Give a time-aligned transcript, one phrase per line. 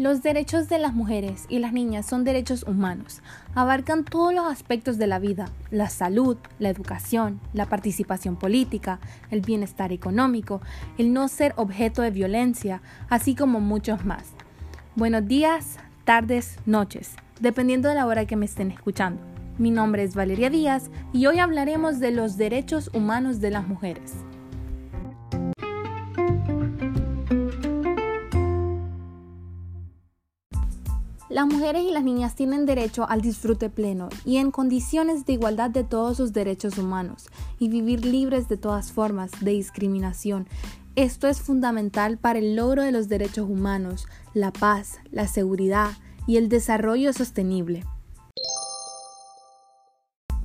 [0.00, 3.20] Los derechos de las mujeres y las niñas son derechos humanos.
[3.54, 8.98] Abarcan todos los aspectos de la vida, la salud, la educación, la participación política,
[9.30, 10.62] el bienestar económico,
[10.96, 12.80] el no ser objeto de violencia,
[13.10, 14.30] así como muchos más.
[14.96, 15.76] Buenos días,
[16.06, 19.20] tardes, noches, dependiendo de la hora que me estén escuchando.
[19.58, 24.14] Mi nombre es Valeria Díaz y hoy hablaremos de los derechos humanos de las mujeres.
[31.40, 35.70] Las mujeres y las niñas tienen derecho al disfrute pleno y en condiciones de igualdad
[35.70, 40.46] de todos sus derechos humanos y vivir libres de todas formas de discriminación.
[40.96, 45.92] Esto es fundamental para el logro de los derechos humanos, la paz, la seguridad
[46.26, 47.86] y el desarrollo sostenible.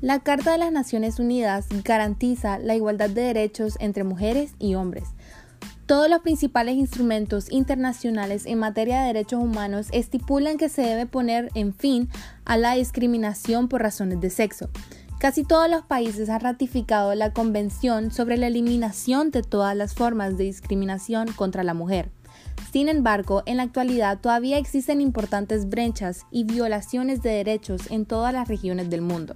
[0.00, 5.10] La Carta de las Naciones Unidas garantiza la igualdad de derechos entre mujeres y hombres.
[5.90, 11.50] Todos los principales instrumentos internacionales en materia de derechos humanos estipulan que se debe poner
[11.56, 12.08] en fin
[12.44, 14.70] a la discriminación por razones de sexo.
[15.18, 20.36] Casi todos los países han ratificado la Convención sobre la eliminación de todas las formas
[20.36, 22.12] de discriminación contra la mujer.
[22.72, 28.32] Sin embargo, en la actualidad todavía existen importantes brechas y violaciones de derechos en todas
[28.32, 29.34] las regiones del mundo.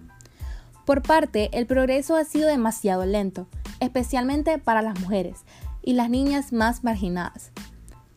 [0.84, 3.48] Por parte, el progreso ha sido demasiado lento,
[3.80, 5.44] especialmente para las mujeres,
[5.84, 7.52] y las niñas más marginadas.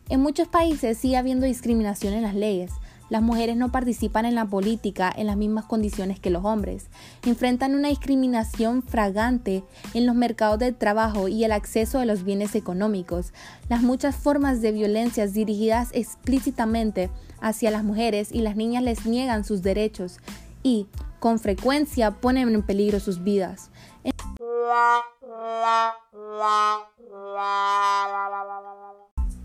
[0.08, 2.72] En muchos países sigue habiendo discriminación en las leyes.
[3.10, 6.88] Las mujeres no participan en la política en las mismas condiciones que los hombres.
[7.24, 12.54] Enfrentan una discriminación fragante en los mercados de trabajo y el acceso a los bienes
[12.54, 13.32] económicos.
[13.68, 19.44] Las muchas formas de violencias dirigidas explícitamente hacia las mujeres y las niñas les niegan
[19.44, 20.18] sus derechos
[20.62, 20.86] y,
[21.18, 23.70] con frecuencia, ponen en peligro sus vidas.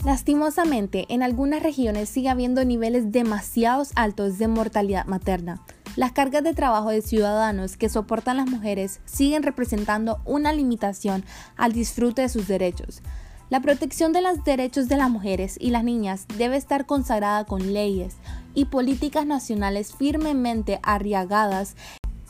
[0.05, 5.61] Lastimosamente, en algunas regiones sigue habiendo niveles demasiado altos de mortalidad materna.
[5.95, 11.23] Las cargas de trabajo de ciudadanos que soportan las mujeres siguen representando una limitación
[11.55, 13.01] al disfrute de sus derechos.
[13.49, 17.71] La protección de los derechos de las mujeres y las niñas debe estar consagrada con
[17.71, 18.17] leyes
[18.55, 21.75] y políticas nacionales firmemente arriagadas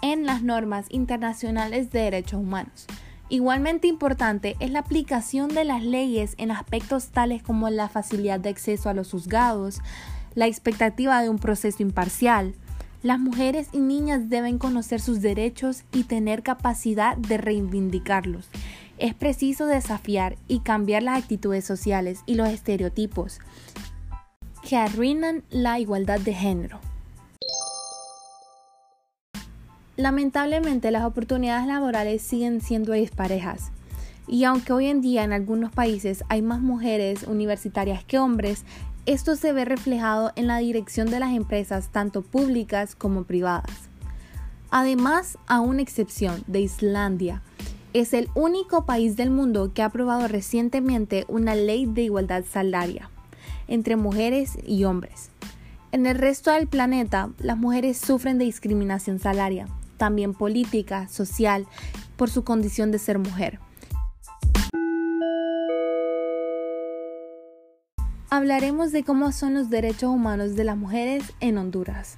[0.02, 2.86] en las normas internacionales de derechos humanos.
[3.34, 8.50] Igualmente importante es la aplicación de las leyes en aspectos tales como la facilidad de
[8.50, 9.80] acceso a los juzgados,
[10.36, 12.54] la expectativa de un proceso imparcial.
[13.02, 18.50] Las mujeres y niñas deben conocer sus derechos y tener capacidad de reivindicarlos.
[19.00, 23.40] Es preciso desafiar y cambiar las actitudes sociales y los estereotipos
[24.62, 26.93] que arruinan la igualdad de género.
[29.96, 33.72] Lamentablemente las oportunidades laborales siguen siendo disparejas
[34.28, 38.64] y aunque hoy en día en algunos países hay más mujeres universitarias que hombres,
[39.06, 43.90] esto se ve reflejado en la dirección de las empresas tanto públicas como privadas.
[44.72, 47.42] Además, a una excepción de Islandia,
[47.94, 53.10] es el único país del mundo que ha aprobado recientemente una ley de igualdad salaria
[53.68, 55.30] entre mujeres y hombres.
[55.92, 59.68] En el resto del planeta, las mujeres sufren de discriminación salaria,
[59.98, 61.68] también política, social,
[62.18, 63.60] por su condición de ser mujer.
[68.30, 72.18] Hablaremos de cómo son los derechos humanos de las mujeres en Honduras.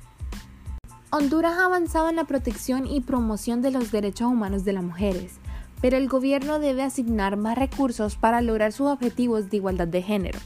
[1.11, 5.33] Honduras ha avanzado en la protección y promoción de los derechos humanos de las mujeres,
[5.81, 10.39] pero el gobierno debe asignar más recursos para lograr sus objetivos de igualdad de género.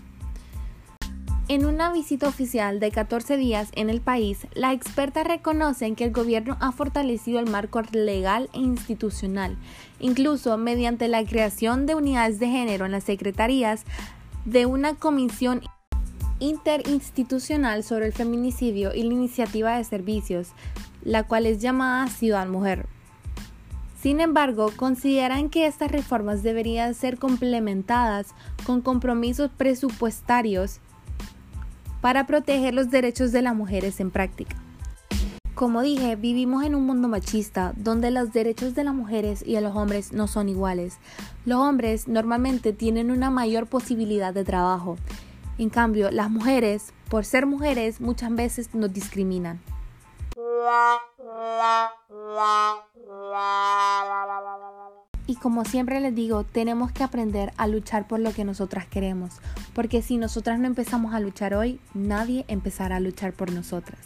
[1.49, 6.11] En una visita oficial de 14 días en el país, las expertas reconocen que el
[6.11, 9.57] gobierno ha fortalecido el marco legal e institucional,
[9.99, 13.83] incluso mediante la creación de unidades de género en las secretarías
[14.45, 15.61] de una comisión
[16.37, 20.49] interinstitucional sobre el feminicidio y la iniciativa de servicios,
[21.03, 22.85] la cual es llamada Ciudad Mujer.
[23.99, 28.35] Sin embargo, consideran que estas reformas deberían ser complementadas
[28.67, 30.79] con compromisos presupuestarios
[32.01, 34.55] para proteger los derechos de las mujeres en práctica.
[35.55, 39.61] Como dije, vivimos en un mundo machista donde los derechos de las mujeres y de
[39.61, 40.99] los hombres no son iguales.
[41.43, 44.95] Los hombres normalmente tienen una mayor posibilidad de trabajo.
[45.57, 49.59] En cambio, las mujeres, por ser mujeres, muchas veces nos discriminan.
[55.41, 59.39] Como siempre les digo, tenemos que aprender a luchar por lo que nosotras queremos,
[59.73, 63.99] porque si nosotras no empezamos a luchar hoy, nadie empezará a luchar por nosotras.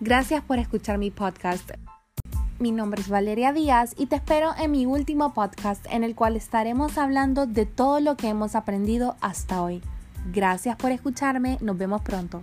[0.00, 1.70] Gracias por escuchar mi podcast.
[2.58, 6.34] Mi nombre es Valeria Díaz y te espero en mi último podcast en el cual
[6.34, 9.82] estaremos hablando de todo lo que hemos aprendido hasta hoy.
[10.32, 12.42] Gracias por escucharme, nos vemos pronto.